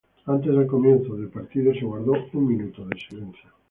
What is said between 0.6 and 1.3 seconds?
comienzo del